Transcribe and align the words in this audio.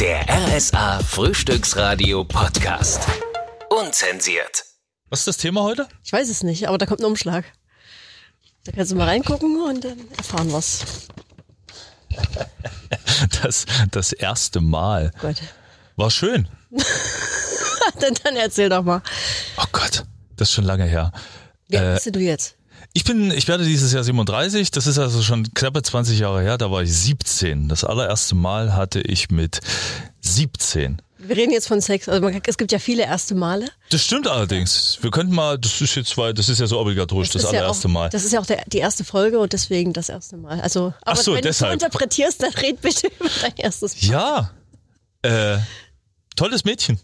Der 0.00 0.24
RSA 0.28 1.00
Frühstücksradio 1.00 2.24
Podcast. 2.24 3.00
Unzensiert. 3.70 4.64
Was 5.08 5.20
ist 5.20 5.28
das 5.28 5.36
Thema 5.38 5.62
heute? 5.62 5.88
Ich 6.04 6.12
weiß 6.12 6.28
es 6.28 6.42
nicht, 6.42 6.68
aber 6.68 6.78
da 6.78 6.86
kommt 6.86 7.00
ein 7.00 7.06
Umschlag. 7.06 7.44
Da 8.64 8.72
kannst 8.72 8.92
du 8.92 8.96
mal 8.96 9.04
reingucken 9.08 9.62
und 9.62 9.84
dann 9.84 9.98
erfahren 10.16 10.50
wir's. 10.52 10.84
Das, 13.42 13.64
das 13.92 14.12
erste 14.12 14.60
Mal. 14.60 15.10
Gut. 15.20 15.36
War 15.96 16.10
schön. 16.10 16.48
dann, 18.00 18.14
dann 18.22 18.36
erzähl 18.36 18.68
doch 18.68 18.82
mal. 18.82 19.00
Oh 19.56 19.64
Gott, 19.72 20.04
das 20.36 20.48
ist 20.48 20.54
schon 20.54 20.64
lange 20.64 20.84
her. 20.84 21.12
Wer 21.68 21.92
Äh, 21.92 21.94
bist 21.94 22.14
du 22.14 22.18
jetzt? 22.20 22.55
Ich 22.96 23.04
bin, 23.04 23.30
ich 23.30 23.46
werde 23.46 23.62
dieses 23.62 23.92
Jahr 23.92 24.02
37. 24.02 24.70
Das 24.70 24.86
ist 24.86 24.96
also 24.96 25.20
schon 25.20 25.52
knappe 25.52 25.82
20 25.82 26.18
Jahre 26.18 26.40
her. 26.40 26.56
Da 26.56 26.70
war 26.70 26.82
ich 26.82 26.90
17. 26.96 27.68
Das 27.68 27.84
allererste 27.84 28.34
Mal 28.34 28.74
hatte 28.74 29.02
ich 29.02 29.30
mit 29.30 29.60
17. 30.22 31.02
Wir 31.18 31.36
reden 31.36 31.52
jetzt 31.52 31.68
von 31.68 31.82
Sex. 31.82 32.08
Also 32.08 32.22
man, 32.22 32.40
es 32.46 32.56
gibt 32.56 32.72
ja 32.72 32.78
viele 32.78 33.02
erste 33.02 33.34
Male. 33.34 33.68
Das 33.90 34.02
stimmt 34.02 34.26
allerdings. 34.26 34.96
Wir 35.02 35.10
könnten 35.10 35.34
mal, 35.34 35.58
das 35.58 35.82
ist 35.82 35.94
jetzt, 35.94 36.16
weil 36.16 36.32
das 36.32 36.48
ist 36.48 36.58
ja 36.58 36.66
so 36.66 36.80
obligatorisch, 36.80 37.28
das, 37.28 37.42
ja 37.42 37.50
allererste 37.50 37.88
auch, 37.88 37.92
Mal. 37.92 38.08
Das 38.08 38.24
ist 38.24 38.32
ja 38.32 38.40
auch 38.40 38.46
der, 38.46 38.64
die 38.66 38.78
erste 38.78 39.04
Folge 39.04 39.40
und 39.40 39.52
deswegen 39.52 39.92
das 39.92 40.08
erste 40.08 40.38
Mal. 40.38 40.62
Also, 40.62 40.94
aber 41.02 41.22
so, 41.22 41.34
wenn 41.34 41.42
deshalb. 41.42 41.74
du 41.74 41.80
so 41.80 41.86
interpretierst, 41.86 42.42
dann 42.42 42.54
red 42.54 42.80
bitte 42.80 43.08
über 43.20 43.28
dein 43.42 43.56
erstes 43.58 44.08
Mal. 44.08 44.10
Ja, 44.10 44.50
äh, 45.20 45.58
tolles 46.34 46.64
Mädchen. 46.64 46.98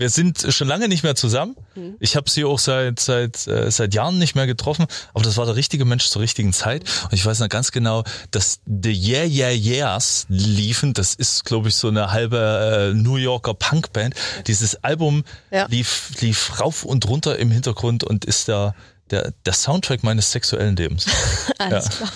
Wir 0.00 0.08
sind 0.08 0.46
schon 0.48 0.66
lange 0.66 0.88
nicht 0.88 1.02
mehr 1.02 1.14
zusammen. 1.14 1.56
Mhm. 1.74 1.96
Ich 2.00 2.16
habe 2.16 2.30
sie 2.30 2.44
auch 2.44 2.58
seit 2.58 2.98
seit 3.00 3.46
äh, 3.46 3.70
seit 3.70 3.92
Jahren 3.92 4.18
nicht 4.18 4.34
mehr 4.34 4.46
getroffen, 4.46 4.86
aber 5.12 5.22
das 5.24 5.36
war 5.36 5.44
der 5.44 5.56
richtige 5.56 5.84
Mensch 5.84 6.08
zur 6.08 6.22
richtigen 6.22 6.54
Zeit. 6.54 6.84
Und 7.04 7.12
ich 7.12 7.24
weiß 7.26 7.38
noch 7.40 7.50
ganz 7.50 7.70
genau, 7.70 8.04
dass 8.30 8.60
The 8.64 8.92
Yeah 8.92 9.26
Yeah 9.26 9.50
Yeahs 9.50 10.24
liefen. 10.30 10.94
Das 10.94 11.14
ist, 11.14 11.44
glaube 11.44 11.68
ich, 11.68 11.74
so 11.74 11.88
eine 11.88 12.10
halbe 12.12 12.92
äh, 12.92 12.94
New 12.96 13.16
Yorker 13.16 13.52
Punkband. 13.52 14.14
Dieses 14.46 14.82
Album 14.82 15.22
Ja. 15.50 15.66
lief 15.68 16.12
lief 16.20 16.58
rauf 16.60 16.84
und 16.86 17.06
runter 17.06 17.38
im 17.38 17.50
Hintergrund 17.50 18.02
und 18.02 18.24
ist 18.24 18.48
der 18.48 18.74
der 19.10 19.34
der 19.44 19.52
Soundtrack 19.52 20.02
meines 20.02 20.32
sexuellen 20.32 20.76
Lebens. 20.76 21.04
Alles 21.58 21.84
Ja. 21.84 21.90
klar. 21.90 22.12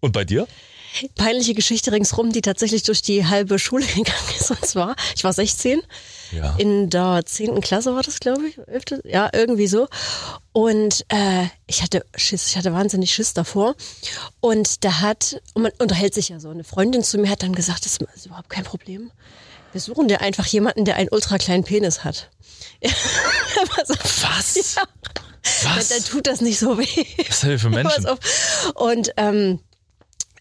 Und 0.00 0.10
bei 0.12 0.24
dir? 0.24 0.48
Peinliche 1.14 1.54
Geschichte 1.54 1.92
ringsrum, 1.92 2.32
die 2.32 2.40
tatsächlich 2.42 2.82
durch 2.82 3.02
die 3.02 3.24
halbe 3.24 3.60
Schule 3.60 3.86
gegangen 3.94 4.34
ist. 4.36 4.50
Und 4.50 4.66
zwar, 4.66 4.96
ich 5.14 5.22
war 5.22 5.32
16. 5.32 5.80
Ja. 6.32 6.54
In 6.58 6.90
der 6.90 7.22
zehnten 7.26 7.60
Klasse 7.60 7.94
war 7.94 8.02
das, 8.02 8.20
glaube 8.20 8.46
ich. 8.46 8.58
Ja, 9.04 9.30
irgendwie 9.32 9.66
so. 9.66 9.88
Und 10.52 11.04
äh, 11.08 11.46
ich 11.66 11.82
hatte 11.82 12.04
Schiss, 12.14 12.48
ich 12.48 12.56
hatte 12.56 12.72
wahnsinnig 12.72 13.12
Schiss 13.12 13.34
davor. 13.34 13.74
Und 14.40 14.84
da 14.84 15.00
hat, 15.00 15.40
und 15.54 15.62
man 15.62 15.72
unterhält 15.78 16.14
sich 16.14 16.28
ja 16.28 16.40
so, 16.40 16.50
eine 16.50 16.64
Freundin 16.64 17.02
zu 17.02 17.18
mir 17.18 17.30
hat 17.30 17.42
dann 17.42 17.54
gesagt, 17.54 17.84
das 17.84 17.98
ist 18.14 18.26
überhaupt 18.26 18.50
kein 18.50 18.64
Problem. 18.64 19.10
Wir 19.72 19.80
suchen 19.80 20.08
dir 20.08 20.20
einfach 20.20 20.46
jemanden, 20.46 20.84
der 20.84 20.96
einen 20.96 21.08
ultra 21.10 21.38
kleinen 21.38 21.64
Penis 21.64 22.02
hat. 22.04 22.30
So, 22.82 23.94
Was? 23.94 24.74
Ja. 24.76 24.82
Was? 25.74 25.88
Dann 25.88 26.04
tut 26.04 26.26
das 26.26 26.40
nicht 26.40 26.58
so 26.58 26.78
weh. 26.78 27.06
Was 27.28 27.38
für 27.60 27.70
Menschen? 27.70 28.06
Und 28.74 29.12
ähm, 29.16 29.60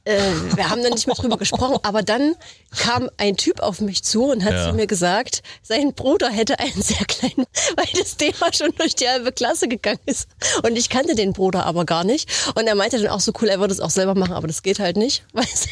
äh, 0.05 0.19
wir 0.55 0.69
haben 0.69 0.81
dann 0.81 0.93
nicht 0.93 1.07
mehr 1.07 1.15
drüber 1.15 1.37
gesprochen, 1.37 1.77
aber 1.83 2.01
dann 2.03 2.35
kam 2.77 3.09
ein 3.17 3.37
Typ 3.37 3.59
auf 3.59 3.81
mich 3.81 4.03
zu 4.03 4.25
und 4.31 4.43
hat 4.43 4.53
Ja. 4.53 4.69
zu 4.69 4.73
mir 4.75 4.87
gesagt, 4.87 5.43
sein 5.61 5.93
Bruder 5.93 6.29
hätte 6.29 6.59
einen 6.59 6.81
sehr 6.81 7.05
kleinen, 7.05 7.45
weil 7.75 7.87
das 7.97 8.17
Thema 8.17 8.53
schon 8.53 8.71
durch 8.77 8.95
die 8.95 9.07
halbe 9.07 9.31
Klasse 9.31 9.67
gegangen 9.67 9.99
ist. 10.05 10.27
Und 10.63 10.77
ich 10.77 10.89
kannte 10.89 11.15
den 11.15 11.33
Bruder 11.33 11.65
aber 11.65 11.85
gar 11.85 12.03
nicht. 12.03 12.29
Und 12.55 12.65
er 12.67 12.75
meinte 12.75 12.97
dann 12.99 13.11
auch 13.11 13.19
so 13.19 13.31
cool, 13.41 13.49
er 13.49 13.59
würde 13.59 13.73
es 13.73 13.79
auch 13.79 13.89
selber 13.89 14.15
machen, 14.15 14.33
aber 14.33 14.47
das 14.47 14.63
geht 14.63 14.79
halt 14.79 14.97
nicht. 14.97 15.23
Weiß 15.33 15.67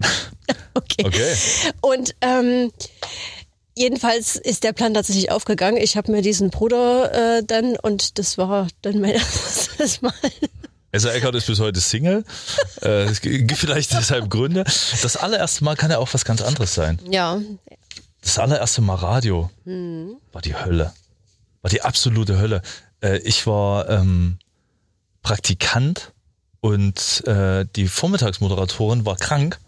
okay. 0.74 1.04
Okay. 1.06 1.34
Und 1.80 2.14
ähm, 2.20 2.72
jedenfalls 3.76 4.36
ist 4.36 4.64
der 4.64 4.72
Plan 4.72 4.94
tatsächlich 4.94 5.30
aufgegangen. 5.30 5.80
Ich 5.80 5.96
habe 5.96 6.10
mir 6.12 6.22
diesen 6.22 6.50
Bruder 6.50 7.38
äh, 7.38 7.42
dann 7.44 7.76
und 7.76 8.18
das 8.18 8.36
war 8.38 8.68
dann 8.82 9.00
mein 9.00 9.12
erstes 9.12 10.02
Mal. 10.02 10.12
Elsa 10.92 11.10
Eckert 11.10 11.34
ist 11.34 11.46
bis 11.46 11.58
heute 11.58 11.80
Single. 11.80 12.24
äh, 12.82 13.04
es 13.04 13.20
gibt 13.20 13.52
vielleicht 13.52 13.92
deshalb 13.92 14.28
Gründe. 14.30 14.62
Das 14.64 15.16
allererste 15.16 15.64
Mal 15.64 15.74
kann 15.76 15.90
ja 15.90 15.98
auch 15.98 16.12
was 16.12 16.24
ganz 16.24 16.42
anderes 16.42 16.74
sein. 16.74 16.98
Ja, 17.08 17.40
Das 18.20 18.38
allererste 18.38 18.82
Mal 18.82 18.94
Radio 18.96 19.50
war 20.32 20.42
die 20.42 20.54
Hölle. 20.54 20.92
War 21.62 21.70
die 21.70 21.82
absolute 21.82 22.38
Hölle. 22.38 22.60
Äh, 23.02 23.18
ich 23.18 23.46
war 23.46 23.88
ähm, 23.88 24.38
Praktikant 25.22 26.12
und 26.60 27.26
äh, 27.26 27.64
die 27.74 27.88
Vormittagsmoderatorin 27.88 29.06
war 29.06 29.16
krank. 29.16 29.58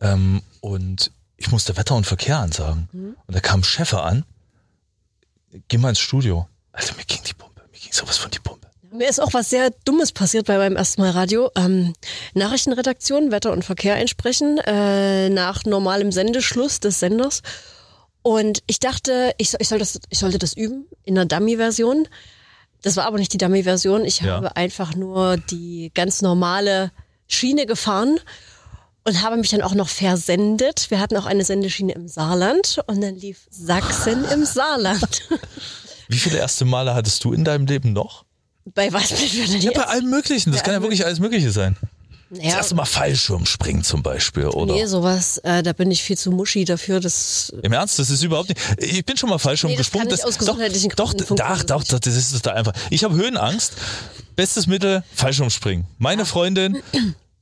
Ähm, 0.00 0.42
und 0.60 1.10
ich 1.36 1.50
musste 1.50 1.76
Wetter 1.76 1.96
und 1.96 2.06
Verkehr 2.06 2.38
ansagen. 2.38 2.88
Und 3.26 3.34
da 3.34 3.40
kam 3.40 3.64
Cheffer 3.64 4.04
an. 4.04 4.24
Geh 5.68 5.78
mal 5.78 5.88
ins 5.90 5.98
Studio. 6.00 6.48
Alter, 6.72 6.94
mir 6.96 7.04
ging 7.04 7.20
die 7.26 7.34
Pumpe. 7.34 7.62
Mir 7.72 7.78
ging 7.78 7.92
sowas 7.92 8.18
von. 8.18 8.30
Mir 8.94 9.08
ist 9.08 9.20
auch 9.20 9.34
was 9.34 9.50
sehr 9.50 9.70
Dummes 9.84 10.12
passiert 10.12 10.46
bei 10.46 10.56
meinem 10.56 10.76
ersten 10.76 11.00
Mal 11.00 11.10
Radio. 11.10 11.50
Ähm, 11.56 11.94
Nachrichtenredaktion, 12.34 13.32
Wetter 13.32 13.50
und 13.50 13.64
Verkehr 13.64 13.94
einsprechen, 13.94 14.58
äh, 14.58 15.30
nach 15.30 15.64
normalem 15.64 16.12
Sendeschluss 16.12 16.78
des 16.78 17.00
Senders. 17.00 17.42
Und 18.22 18.62
ich 18.68 18.78
dachte, 18.78 19.34
ich, 19.36 19.52
ich, 19.58 19.68
soll 19.68 19.80
das, 19.80 19.98
ich 20.10 20.20
sollte 20.20 20.38
das 20.38 20.54
üben 20.56 20.86
in 21.02 21.16
der 21.16 21.24
Dummy-Version. 21.24 22.06
Das 22.82 22.96
war 22.96 23.06
aber 23.06 23.18
nicht 23.18 23.32
die 23.32 23.38
Dummy-Version. 23.38 24.04
Ich 24.04 24.20
Ja. 24.20 24.36
habe 24.36 24.54
einfach 24.54 24.94
nur 24.94 25.38
die 25.38 25.90
ganz 25.92 26.22
normale 26.22 26.92
Schiene 27.26 27.66
gefahren 27.66 28.20
und 29.02 29.22
habe 29.22 29.36
mich 29.36 29.50
dann 29.50 29.62
auch 29.62 29.74
noch 29.74 29.88
versendet. 29.88 30.88
Wir 30.92 31.00
hatten 31.00 31.16
auch 31.16 31.26
eine 31.26 31.44
Sendeschiene 31.44 31.94
im 31.94 32.06
Saarland 32.06 32.80
und 32.86 33.00
dann 33.00 33.16
lief 33.16 33.48
Sachsen 33.50 34.24
im 34.26 34.44
Saarland. 34.44 35.22
Wie 36.08 36.18
viele 36.18 36.38
erste 36.38 36.64
Male 36.64 36.94
hattest 36.94 37.24
du 37.24 37.32
in 37.32 37.42
deinem 37.42 37.66
Leben 37.66 37.92
noch? 37.92 38.24
Bei 38.74 38.92
was 38.92 39.08
bin 39.10 39.18
ich 39.24 39.32
denn 39.32 39.60
Ja, 39.60 39.70
jetzt? 39.70 39.74
bei 39.74 39.84
allem 39.86 40.10
Möglichen. 40.10 40.50
Das 40.52 40.60
Ja, 40.60 40.64
kann 40.64 40.74
ja 40.74 40.82
wirklich 40.82 41.04
alles 41.04 41.18
Mögliche 41.18 41.50
sein. 41.50 41.76
Das 42.30 42.40
erste 42.42 42.74
Mal 42.74 42.84
Fallschirmspringen 42.86 43.84
zum 43.84 44.02
Beispiel, 44.02 44.46
oder? 44.46 44.74
Nee, 44.74 44.86
sowas, 44.86 45.38
äh, 45.38 45.62
da 45.62 45.72
bin 45.72 45.90
ich 45.92 46.02
viel 46.02 46.18
zu 46.18 46.32
muschi 46.32 46.64
dafür. 46.64 46.98
Das 46.98 47.52
Im 47.62 47.72
Ernst, 47.72 47.98
das 47.98 48.10
ist 48.10 48.22
überhaupt 48.24 48.48
nicht. 48.48 48.60
Ich 48.78 49.04
bin 49.04 49.16
schon 49.16 49.28
mal 49.28 49.38
Fallschirm 49.38 49.70
Nee, 49.70 49.76
das 49.76 49.86
gesprungen. 49.86 50.08
kann 50.08 50.18
ich 50.18 50.24
aus 50.24 50.38
gesundheitlichen 50.38 50.90
doch, 50.96 51.10
Gründen 51.14 51.18
doch, 51.36 51.36
doch, 51.36 51.56
funktioniert 51.58 51.70
doch, 51.92 51.98
das 52.00 52.16
ist 52.16 52.32
total 52.32 52.56
einfach. 52.56 52.72
Ich 52.90 53.04
habe 53.04 53.14
Höhenangst. 53.14 53.74
Bestes 54.34 54.66
Mittel, 54.66 55.04
Fallschirmspringen. 55.14 55.86
Meine 55.98 56.26
Freundin, 56.26 56.82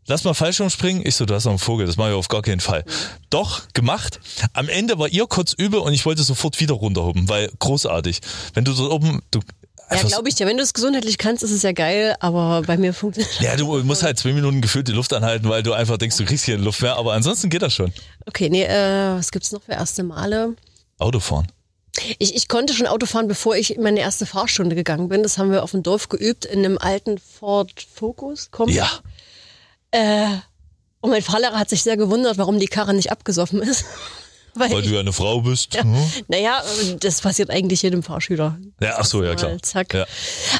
lass 0.06 0.24
mal 0.24 0.34
Fallschirmspringen. 0.34 1.06
Ich 1.06 1.14
so, 1.14 1.24
du 1.24 1.32
hast 1.34 1.44
noch 1.46 1.52
einen 1.52 1.58
Vogel, 1.58 1.86
das 1.86 1.96
mache 1.96 2.10
ich 2.10 2.14
auf 2.14 2.28
gar 2.28 2.42
keinen 2.42 2.60
Fall. 2.60 2.84
Doch, 3.30 3.62
gemacht. 3.72 4.20
Am 4.52 4.68
Ende 4.68 4.98
war 4.98 5.08
ihr 5.08 5.26
kurz 5.26 5.54
übel 5.54 5.80
und 5.80 5.94
ich 5.94 6.04
wollte 6.04 6.22
sofort 6.22 6.60
wieder 6.60 6.74
runterhuben, 6.74 7.30
weil 7.30 7.50
großartig. 7.60 8.20
Wenn 8.52 8.64
du 8.66 8.74
dort 8.74 8.92
oben, 8.92 9.22
du, 9.30 9.40
ja, 9.94 10.02
glaube 10.02 10.28
ich 10.28 10.34
dir. 10.34 10.46
Wenn 10.46 10.56
du 10.56 10.62
es 10.62 10.74
gesundheitlich 10.74 11.18
kannst, 11.18 11.42
ist 11.42 11.50
es 11.50 11.62
ja 11.62 11.72
geil, 11.72 12.14
aber 12.20 12.62
bei 12.66 12.76
mir 12.76 12.92
funktioniert 12.94 13.40
ja, 13.40 13.56
du 13.56 13.82
musst 13.84 14.02
halt 14.02 14.18
zwei 14.18 14.32
Minuten 14.32 14.60
gefühlt 14.60 14.88
die 14.88 14.92
Luft 14.92 15.12
anhalten, 15.12 15.48
weil 15.48 15.62
du 15.62 15.72
einfach 15.72 15.98
denkst, 15.98 16.16
du 16.16 16.24
kriegst 16.24 16.44
hier 16.44 16.58
Luft 16.58 16.82
mehr, 16.82 16.96
aber 16.96 17.12
ansonsten 17.12 17.50
geht 17.50 17.62
das 17.62 17.74
schon. 17.74 17.92
Okay, 18.26 18.48
nee, 18.50 18.64
äh, 18.64 19.16
was 19.16 19.30
gibt's 19.30 19.52
noch 19.52 19.62
für 19.62 19.72
erste 19.72 20.02
Male? 20.02 20.54
Autofahren. 20.98 21.46
Ich, 22.18 22.34
ich 22.34 22.48
konnte 22.48 22.72
schon 22.74 22.86
Auto 22.86 23.06
fahren, 23.06 23.28
bevor 23.28 23.54
ich 23.56 23.76
in 23.76 23.82
meine 23.82 24.00
erste 24.00 24.24
Fahrstunde 24.24 24.74
gegangen 24.74 25.08
bin. 25.08 25.22
Das 25.22 25.36
haben 25.36 25.50
wir 25.50 25.62
auf 25.62 25.72
dem 25.72 25.82
Dorf 25.82 26.08
geübt, 26.08 26.44
in 26.44 26.60
einem 26.60 26.78
alten 26.78 27.18
Ford 27.18 27.86
Focus. 27.94 28.50
Kombi. 28.50 28.74
Ja. 28.74 28.88
Äh, 29.90 30.26
und 31.00 31.10
mein 31.10 31.22
Fahrlehrer 31.22 31.58
hat 31.58 31.68
sich 31.68 31.82
sehr 31.82 31.96
gewundert, 31.96 32.38
warum 32.38 32.58
die 32.58 32.66
Karre 32.66 32.94
nicht 32.94 33.10
abgesoffen 33.10 33.60
ist. 33.60 33.84
Weil, 34.54 34.70
Weil 34.70 34.82
du 34.82 34.90
ja 34.90 35.00
eine 35.00 35.12
Frau 35.14 35.40
bist. 35.40 35.74
ja, 35.74 35.82
Hm? 35.82 35.96
naja, 36.28 36.62
das 37.00 37.20
passiert 37.22 37.48
eigentlich 37.50 37.82
jedem 37.82 38.02
Fahrschüler. 38.02 38.58
Ja, 38.80 38.96
ach 38.98 39.04
so, 39.06 39.22
ja 39.24 39.34
klar. 39.34 39.56
Zack. 39.62 39.94
Ja. 39.94 40.04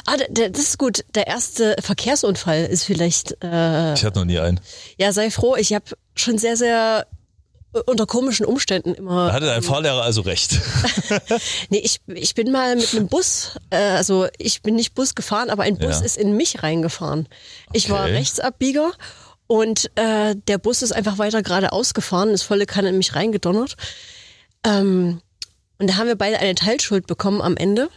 Ah, 0.05 0.15
das 0.31 0.59
ist 0.59 0.77
gut. 0.79 1.05
Der 1.13 1.27
erste 1.27 1.75
Verkehrsunfall 1.79 2.65
ist 2.65 2.85
vielleicht 2.85 3.37
äh, 3.43 3.93
Ich 3.93 4.03
hatte 4.03 4.19
noch 4.19 4.25
nie 4.25 4.39
einen. 4.39 4.59
Ja, 4.97 5.11
sei 5.13 5.29
froh. 5.29 5.55
Ich 5.55 5.73
habe 5.73 5.85
schon 6.15 6.39
sehr, 6.39 6.57
sehr 6.57 7.05
äh, 7.75 7.79
unter 7.85 8.07
komischen 8.07 8.45
Umständen 8.47 8.95
immer. 8.95 9.27
Da 9.27 9.33
hatte 9.33 9.45
dein 9.45 9.61
Fahrlehrer 9.63 10.01
also 10.01 10.21
recht. 10.21 10.59
Nee, 11.69 11.79
ich, 11.79 12.01
ich 12.07 12.33
bin 12.35 12.51
mal 12.51 12.75
mit 12.75 12.93
einem 12.95 13.07
Bus, 13.07 13.51
äh, 13.69 13.75
also 13.77 14.27
ich 14.37 14.61
bin 14.61 14.75
nicht 14.75 14.93
Bus 14.95 15.13
gefahren, 15.15 15.49
aber 15.49 15.63
ein 15.63 15.77
Bus 15.77 15.99
Ja. 15.99 16.05
ist 16.05 16.17
in 16.17 16.35
mich 16.35 16.63
reingefahren. 16.63 17.27
Ich 17.71 17.89
war 17.89 18.03
Okay. 18.05 18.13
Rechtsabbieger 18.15 18.91
und 19.47 19.91
äh, 19.95 20.35
der 20.35 20.57
Bus 20.57 20.81
ist 20.81 20.91
einfach 20.91 21.17
weiter 21.17 21.43
geradeaus 21.43 21.93
gefahren, 21.93 22.29
ist 22.29 22.43
volle 22.43 22.65
Kanne 22.65 22.89
in 22.89 22.97
mich 22.97 23.15
reingedonnert. 23.15 23.75
Ähm, 24.63 25.21
und 25.79 25.89
da 25.89 25.97
haben 25.97 26.07
wir 26.07 26.15
beide 26.15 26.39
eine 26.39 26.55
Teilschuld 26.55 27.07
bekommen 27.07 27.41
am 27.41 27.57
Ende. 27.57 27.89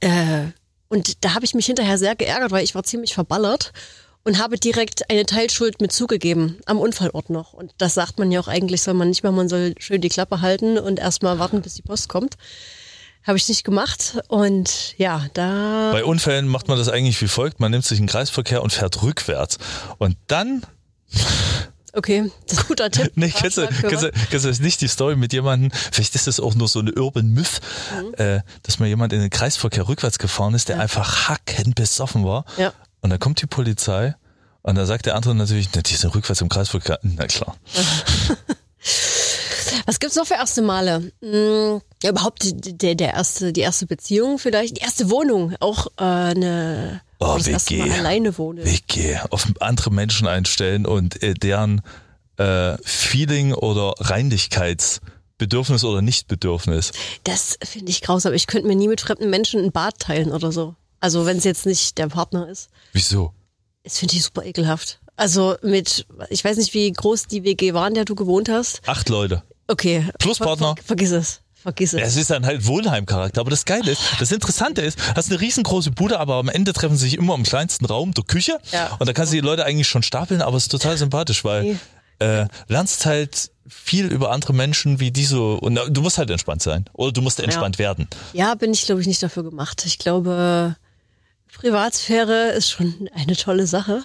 Äh, 0.00 0.46
und 0.88 1.24
da 1.24 1.34
habe 1.34 1.44
ich 1.44 1.54
mich 1.54 1.66
hinterher 1.66 1.98
sehr 1.98 2.14
geärgert, 2.14 2.50
weil 2.50 2.64
ich 2.64 2.74
war 2.74 2.84
ziemlich 2.84 3.14
verballert 3.14 3.72
und 4.24 4.38
habe 4.38 4.58
direkt 4.58 5.10
eine 5.10 5.26
Teilschuld 5.26 5.80
mit 5.80 5.92
zugegeben, 5.92 6.58
am 6.66 6.80
Unfallort 6.80 7.30
noch. 7.30 7.52
Und 7.52 7.72
das 7.78 7.94
sagt 7.94 8.18
man 8.18 8.32
ja 8.32 8.40
auch 8.40 8.48
eigentlich, 8.48 8.82
soll 8.82 8.94
man 8.94 9.08
nicht 9.08 9.22
mehr, 9.22 9.32
man 9.32 9.48
soll 9.48 9.74
schön 9.78 10.00
die 10.00 10.08
Klappe 10.08 10.40
halten 10.40 10.78
und 10.78 10.98
erstmal 10.98 11.38
warten, 11.38 11.62
bis 11.62 11.74
die 11.74 11.82
Post 11.82 12.08
kommt. 12.08 12.36
Habe 13.26 13.38
ich 13.38 13.48
nicht 13.48 13.64
gemacht 13.64 14.18
und 14.28 14.98
ja, 14.98 15.26
da 15.34 15.90
Bei 15.92 16.04
Unfällen 16.04 16.46
macht 16.46 16.68
man 16.68 16.76
das 16.78 16.88
eigentlich 16.88 17.20
wie 17.22 17.28
folgt. 17.28 17.58
Man 17.60 17.70
nimmt 17.70 17.84
sich 17.84 17.98
einen 17.98 18.06
Kreisverkehr 18.08 18.62
und 18.62 18.72
fährt 18.72 19.02
rückwärts. 19.02 19.58
Und 19.98 20.16
dann 20.26 20.62
Okay, 21.96 22.28
das 22.48 22.58
ist 22.58 22.64
ein 22.64 22.68
guter 22.68 22.90
Tipp. 22.90 23.12
Nee, 23.16 23.30
kennst 23.30 23.56
du, 23.56 23.66
kennst, 23.68 24.02
du, 24.02 24.10
kennst 24.30 24.44
du 24.44 24.48
jetzt 24.48 24.60
nicht 24.60 24.80
die 24.80 24.88
Story 24.88 25.14
mit 25.14 25.32
jemandem, 25.32 25.70
vielleicht 25.92 26.16
ist 26.16 26.26
das 26.26 26.40
auch 26.40 26.54
nur 26.56 26.66
so 26.68 26.80
eine 26.80 26.92
Urban 26.92 27.28
Myth, 27.28 27.60
Mhm. 27.94 28.14
äh, 28.14 28.40
dass 28.64 28.80
mal 28.80 28.86
jemand 28.88 29.12
in 29.12 29.20
den 29.20 29.30
Kreisverkehr 29.30 29.86
rückwärts 29.86 30.18
gefahren 30.18 30.54
ist, 30.54 30.68
der 30.68 30.80
einfach 30.80 31.28
hackenbesoffen 31.28 32.24
war. 32.24 32.44
Ja. 32.58 32.72
Und 33.00 33.10
dann 33.10 33.20
kommt 33.20 33.40
die 33.40 33.46
Polizei 33.46 34.16
und 34.62 34.74
dann 34.74 34.86
sagt 34.86 35.06
der 35.06 35.14
andere 35.14 35.34
natürlich, 35.36 35.68
na, 35.74 35.82
die 35.82 35.94
sind 35.94 36.12
rückwärts 36.14 36.40
im 36.40 36.48
Kreisverkehr. 36.48 36.98
Na 37.02 37.26
klar. 37.26 37.56
Was 39.86 40.00
gibt's 40.00 40.16
noch 40.16 40.26
für 40.26 40.34
erste 40.34 40.62
Male? 40.62 41.12
Hm, 41.20 41.80
ja, 42.02 42.10
überhaupt 42.10 42.42
die, 42.42 42.76
der, 42.76 42.94
der 42.94 43.14
erste, 43.14 43.52
die 43.52 43.60
erste 43.60 43.86
Beziehung 43.86 44.38
vielleicht, 44.38 44.76
die 44.78 44.80
erste 44.82 45.10
Wohnung, 45.10 45.54
auch 45.60 45.86
äh, 45.98 46.02
eine 46.04 47.00
Oh, 47.20 47.34
das 47.38 47.46
erste 47.46 47.74
Mal 47.76 47.86
WG. 47.88 47.98
alleine 47.98 48.38
wohnen. 48.38 48.64
WG, 48.64 49.16
auf 49.30 49.46
andere 49.60 49.90
Menschen 49.90 50.26
einstellen 50.26 50.84
und 50.86 51.22
äh, 51.22 51.34
deren 51.34 51.80
äh, 52.36 52.76
Feeling 52.82 53.54
oder 53.54 53.94
Reinlichkeitsbedürfnis 53.98 55.84
oder 55.84 56.02
Nichtbedürfnis. 56.02 56.92
Das 57.24 57.58
finde 57.62 57.90
ich 57.90 58.00
grausam. 58.02 58.32
Ich 58.34 58.46
könnte 58.46 58.66
mir 58.68 58.76
nie 58.76 58.88
mit 58.88 59.00
fremden 59.00 59.30
Menschen 59.30 59.62
ein 59.62 59.72
Bad 59.72 59.98
teilen 59.98 60.32
oder 60.32 60.52
so. 60.52 60.74
Also 61.00 61.26
wenn 61.26 61.36
es 61.38 61.44
jetzt 61.44 61.66
nicht 61.66 61.98
der 61.98 62.08
Partner 62.08 62.48
ist. 62.48 62.68
Wieso? 62.92 63.32
Das 63.82 63.98
finde 63.98 64.16
ich 64.16 64.24
super 64.24 64.44
ekelhaft. 64.44 65.00
Also 65.16 65.56
mit, 65.62 66.06
ich 66.30 66.44
weiß 66.44 66.56
nicht, 66.56 66.74
wie 66.74 66.90
groß 66.90 67.26
die 67.26 67.44
WG 67.44 67.74
war, 67.74 67.86
in 67.86 67.94
der 67.94 68.04
du 68.04 68.14
gewohnt 68.14 68.48
hast. 68.48 68.80
Acht 68.86 69.08
Leute. 69.08 69.42
Okay. 69.68 70.08
Plus 70.18 70.38
Ver- 70.38 70.44
Partner. 70.46 70.74
Ver, 70.76 70.84
vergiss 70.84 71.10
es. 71.10 71.40
Vergiss 71.54 71.94
es. 71.94 72.02
Es 72.02 72.16
ist 72.16 72.30
dann 72.30 72.44
halt 72.44 72.66
Wohnheimcharakter. 72.66 73.40
Aber 73.40 73.50
das 73.50 73.64
Geile 73.64 73.90
ist, 73.90 74.00
das 74.20 74.30
Interessante 74.32 74.82
ist, 74.82 74.98
hast 75.16 75.30
eine 75.30 75.40
riesengroße 75.40 75.92
Bude, 75.92 76.20
aber 76.20 76.34
am 76.34 76.48
Ende 76.48 76.72
treffen 76.74 76.96
sie 76.96 77.04
sich 77.08 77.16
immer 77.18 77.34
im 77.34 77.42
kleinsten 77.42 77.86
Raum, 77.86 78.12
der 78.12 78.24
Küche. 78.24 78.58
Ja. 78.70 78.94
Und 78.98 79.08
da 79.08 79.12
kannst 79.14 79.32
du 79.32 79.36
die 79.36 79.40
Leute 79.40 79.64
eigentlich 79.64 79.88
schon 79.88 80.02
stapeln, 80.02 80.42
aber 80.42 80.56
es 80.58 80.64
ist 80.64 80.68
total 80.68 80.98
sympathisch, 80.98 81.42
weil 81.42 81.78
äh, 82.18 82.46
lernst 82.68 83.06
halt 83.06 83.50
viel 83.66 84.06
über 84.12 84.30
andere 84.30 84.52
Menschen, 84.52 85.00
wie 85.00 85.10
die 85.10 85.24
so. 85.24 85.54
Und 85.54 85.80
du 85.88 86.02
musst 86.02 86.18
halt 86.18 86.30
entspannt 86.30 86.62
sein. 86.62 86.84
Oder 86.92 87.12
du 87.12 87.22
musst 87.22 87.40
entspannt 87.40 87.78
werden. 87.78 88.08
Ja, 88.34 88.54
bin 88.56 88.72
ich, 88.74 88.84
glaube 88.84 89.00
ich, 89.00 89.06
nicht 89.06 89.22
dafür 89.22 89.42
gemacht. 89.42 89.84
Ich 89.86 89.98
glaube, 89.98 90.76
Privatsphäre 91.54 92.50
ist 92.50 92.70
schon 92.70 93.08
eine 93.14 93.36
tolle 93.36 93.66
Sache. 93.66 94.02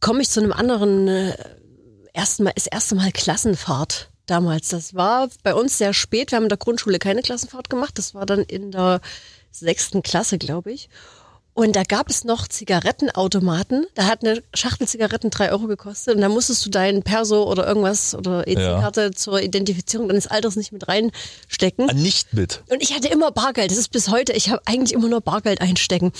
Komme 0.00 0.22
ich 0.22 0.30
zu 0.30 0.40
einem 0.40 0.52
anderen, 0.52 1.08
äh, 1.08 1.36
ersten 2.16 2.44
Mal, 2.44 2.52
das 2.54 2.66
erste 2.66 2.94
Mal 2.94 3.12
Klassenfahrt 3.12 4.10
damals. 4.26 4.68
Das 4.68 4.94
war 4.94 5.28
bei 5.42 5.54
uns 5.54 5.78
sehr 5.78 5.92
spät. 5.92 6.32
Wir 6.32 6.36
haben 6.36 6.44
in 6.44 6.48
der 6.48 6.58
Grundschule 6.58 6.98
keine 6.98 7.22
Klassenfahrt 7.22 7.70
gemacht. 7.70 7.98
Das 7.98 8.14
war 8.14 8.26
dann 8.26 8.40
in 8.40 8.72
der 8.72 9.00
sechsten 9.52 10.02
Klasse, 10.02 10.38
glaube 10.38 10.72
ich. 10.72 10.88
Und 11.56 11.74
da 11.74 11.84
gab 11.84 12.10
es 12.10 12.24
noch 12.24 12.46
Zigarettenautomaten. 12.46 13.86
Da 13.94 14.04
hat 14.04 14.22
eine 14.22 14.42
Schachtel 14.52 14.86
Zigaretten 14.86 15.30
drei 15.30 15.50
Euro 15.50 15.68
gekostet. 15.68 16.14
Und 16.14 16.20
da 16.20 16.28
musstest 16.28 16.66
du 16.66 16.68
deinen 16.68 17.02
Perso 17.02 17.50
oder 17.50 17.66
irgendwas 17.66 18.14
oder 18.14 18.46
EC-Karte 18.46 19.12
zur 19.12 19.40
Identifizierung 19.40 20.06
deines 20.06 20.26
Alters 20.26 20.56
nicht 20.56 20.72
mit 20.72 20.86
reinstecken. 20.86 21.88
Ah, 21.88 21.94
nicht 21.94 22.34
mit. 22.34 22.62
Und 22.68 22.82
ich 22.82 22.94
hatte 22.94 23.08
immer 23.08 23.30
Bargeld. 23.30 23.70
Das 23.70 23.78
ist 23.78 23.88
bis 23.88 24.10
heute. 24.10 24.34
Ich 24.34 24.50
habe 24.50 24.60
eigentlich 24.66 24.92
immer 24.92 25.08
nur 25.08 25.22
Bargeld 25.22 25.62
einstecken. 25.62 26.12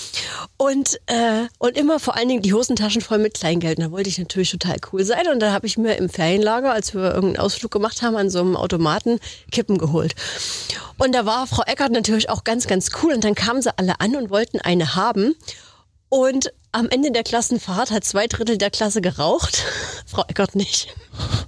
Und, 0.57 0.99
äh, 1.05 1.45
und 1.59 1.77
immer 1.77 1.99
vor 1.99 2.15
allen 2.15 2.29
Dingen 2.29 2.41
die 2.41 2.55
Hosentaschen 2.55 3.01
voll 3.01 3.19
mit 3.19 3.35
Kleingeld. 3.35 3.77
Und 3.77 3.85
da 3.85 3.91
wollte 3.91 4.09
ich 4.09 4.17
natürlich 4.17 4.49
total 4.49 4.77
cool 4.91 5.05
sein. 5.05 5.27
Und 5.31 5.39
da 5.39 5.51
habe 5.53 5.67
ich 5.67 5.77
mir 5.77 5.97
im 5.97 6.09
Ferienlager, 6.09 6.73
als 6.73 6.95
wir 6.95 7.13
irgendeinen 7.13 7.37
Ausflug 7.37 7.69
gemacht 7.69 8.01
haben, 8.01 8.15
an 8.15 8.31
so 8.31 8.39
einem 8.39 8.55
Automaten 8.55 9.19
Kippen 9.51 9.77
geholt. 9.77 10.15
Und 10.97 11.13
da 11.13 11.27
war 11.27 11.45
Frau 11.45 11.61
Eckert 11.61 11.91
natürlich 11.91 12.31
auch 12.31 12.43
ganz, 12.43 12.65
ganz 12.65 12.89
cool. 13.03 13.13
Und 13.13 13.23
dann 13.23 13.35
kamen 13.35 13.61
sie 13.61 13.77
alle 13.77 13.99
an 13.99 14.15
und 14.15 14.31
wollten 14.31 14.59
eine 14.59 14.95
haben. 14.95 15.26
Und 16.09 16.51
am 16.71 16.89
Ende 16.89 17.11
der 17.11 17.23
Klassenfahrt 17.23 17.91
hat 17.91 18.03
zwei 18.03 18.27
Drittel 18.27 18.57
der 18.57 18.69
Klasse 18.69 19.01
geraucht. 19.01 19.63
Frau 20.05 20.23
Eckert 20.27 20.55
nicht. 20.55 20.95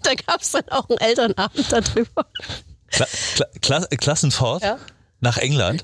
Da 0.04 0.14
gab 0.16 0.42
es 0.42 0.52
dann 0.52 0.68
auch 0.70 0.90
einen 0.90 0.98
Elternabend 1.00 1.72
darüber. 1.72 2.26
Kla 2.90 3.08
Kla 3.32 3.46
Kla 3.62 3.86
Klassenfahrt 3.98 4.64
Ja. 4.64 4.80
Nach 5.22 5.38
England. 5.38 5.84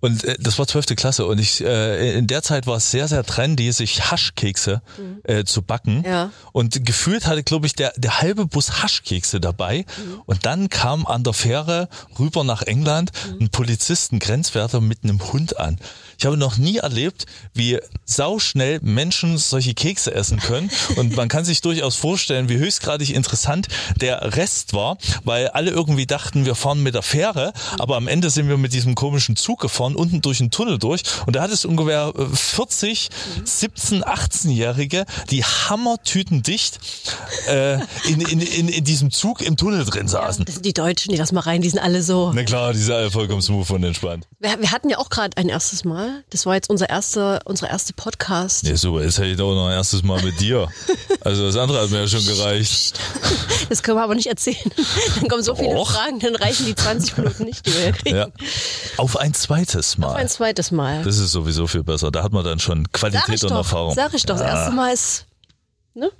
Und 0.00 0.24
äh, 0.24 0.36
das 0.38 0.58
war 0.58 0.66
zwölfte 0.66 0.96
Klasse. 0.96 1.26
Und 1.26 1.38
ich 1.38 1.62
äh, 1.64 2.18
in 2.18 2.26
der 2.26 2.42
Zeit 2.42 2.66
war 2.66 2.76
es 2.76 2.90
sehr, 2.90 3.08
sehr 3.08 3.24
trendy, 3.24 3.72
sich 3.72 4.10
Haschkekse 4.10 4.82
äh, 5.24 5.44
zu 5.44 5.62
backen. 5.62 5.98
Mhm. 5.98 6.04
Ja. 6.04 6.30
Und 6.52 6.84
gefühlt 6.84 7.26
hatte, 7.26 7.42
glaube 7.42 7.66
ich, 7.66 7.74
der, 7.74 7.92
der 7.96 8.20
halbe 8.20 8.46
Bus 8.46 8.82
Haschkekse 8.82 9.40
dabei. 9.40 9.78
Mhm. 9.78 10.22
Und 10.26 10.46
dann 10.46 10.68
kam 10.68 11.06
an 11.06 11.24
der 11.24 11.32
Fähre 11.32 11.88
rüber 12.18 12.44
nach 12.44 12.62
England 12.62 13.10
Mhm. 13.10 13.38
ein 13.40 13.48
Polizisten, 13.50 14.18
Grenzwärter 14.18 14.80
mit 14.80 15.04
einem 15.04 15.32
Hund 15.32 15.58
an. 15.58 15.78
Ich 16.18 16.26
habe 16.26 16.36
noch 16.36 16.58
nie 16.58 16.76
erlebt, 16.76 17.24
wie 17.54 17.78
sauschnell 18.04 18.78
Menschen 18.82 19.38
solche 19.38 19.72
Kekse 19.74 20.14
essen 20.14 20.38
können. 20.38 20.70
Und 20.96 21.16
man 21.16 21.28
kann 21.28 21.44
sich 21.44 21.62
durchaus 21.62 21.96
vorstellen, 21.96 22.48
wie 22.48 22.58
höchstgradig 22.58 23.14
interessant 23.14 23.68
der 24.00 24.36
Rest 24.36 24.74
war, 24.74 24.98
weil 25.24 25.48
alle 25.48 25.70
irgendwie 25.70 26.06
dachten, 26.06 26.44
wir 26.44 26.54
fahren 26.54 26.82
mit 26.82 26.94
der 26.94 27.02
Fähre, 27.02 27.52
aber 27.78 27.96
am 27.96 28.06
Ende 28.06 28.28
sind 28.28 28.48
wir 28.48 28.58
mit 28.60 28.72
diesem 28.72 28.94
komischen 28.94 29.36
Zug 29.36 29.60
gefahren, 29.60 29.96
unten 29.96 30.20
durch 30.20 30.40
einen 30.40 30.50
Tunnel 30.50 30.78
durch. 30.78 31.02
Und 31.26 31.36
da 31.36 31.42
hat 31.42 31.50
es 31.50 31.64
ungefähr 31.64 32.12
äh, 32.16 32.26
40, 32.26 33.08
17, 33.44 34.04
18-Jährige, 34.04 35.04
die 35.30 35.44
hammertütendicht 35.44 36.78
äh, 37.48 37.74
in, 38.08 38.20
in, 38.20 38.40
in, 38.40 38.68
in 38.68 38.84
diesem 38.84 39.10
Zug 39.10 39.40
im 39.42 39.56
Tunnel 39.56 39.84
drin 39.84 40.08
saßen. 40.08 40.44
Das 40.44 40.54
sind 40.54 40.66
die 40.66 40.72
Deutschen, 40.72 41.12
die 41.12 41.18
das 41.18 41.32
mal 41.32 41.40
rein, 41.40 41.62
die 41.62 41.70
sind 41.70 41.80
alle 41.80 42.02
so. 42.02 42.32
Na 42.34 42.44
klar, 42.44 42.72
die 42.72 42.78
sind 42.78 42.94
alle 42.94 43.10
vollkommen 43.10 43.42
smooth 43.42 43.70
und 43.70 43.84
entspannt. 43.84 44.26
Wir, 44.38 44.60
wir 44.60 44.72
hatten 44.72 44.88
ja 44.88 44.98
auch 44.98 45.10
gerade 45.10 45.36
ein 45.36 45.48
erstes 45.48 45.84
Mal. 45.84 46.24
Das 46.30 46.46
war 46.46 46.54
jetzt 46.54 46.70
unser 46.70 46.88
erster, 46.88 47.40
unsere 47.44 47.70
erste 47.70 47.92
Podcast. 47.92 48.66
Ja, 48.66 48.76
super, 48.76 49.02
jetzt 49.02 49.18
hätte 49.18 49.28
ich 49.28 49.36
doch 49.36 49.54
noch 49.54 49.66
ein 49.66 49.72
erstes 49.74 50.02
Mal 50.02 50.22
mit 50.22 50.40
dir. 50.40 50.68
Also 51.22 51.46
das 51.46 51.56
andere 51.56 51.82
hat 51.82 51.90
mir 51.90 52.00
ja 52.00 52.08
schon 52.08 52.24
gereicht. 52.24 52.98
Das 53.68 53.82
können 53.82 53.98
wir 53.98 54.02
aber 54.02 54.14
nicht 54.14 54.26
erzählen. 54.26 54.56
Dann 55.16 55.28
kommen 55.28 55.42
so 55.42 55.54
viele 55.54 55.74
Doch. 55.74 55.90
Fragen, 55.90 56.18
dann 56.18 56.34
reichen 56.34 56.66
die 56.66 56.74
20 56.74 57.16
Minuten 57.18 57.44
nicht, 57.44 57.66
die 57.66 57.72
wir 57.74 57.80
hier 57.82 57.92
kriegen. 57.92 58.16
Ja. 58.16 58.26
Auf 58.96 59.16
ein 59.16 59.34
zweites 59.34 59.98
Mal. 59.98 60.14
Ein 60.16 60.28
zweites 60.28 60.70
Mal. 60.70 61.02
Das 61.04 61.18
ist 61.18 61.32
sowieso 61.32 61.66
viel 61.66 61.82
besser. 61.82 62.10
Da 62.10 62.22
hat 62.22 62.32
man 62.32 62.44
dann 62.44 62.58
schon 62.58 62.90
Qualität 62.92 63.42
und 63.44 63.50
doch. 63.50 63.58
Erfahrung. 63.58 63.94
Sag 63.94 64.14
ich 64.14 64.24
doch. 64.24 64.36
Das 64.36 64.42
Ja. 64.46 64.54
erste 64.56 64.72
Mal 64.74 64.92
ist, 64.92 65.26
ne? 65.94 66.10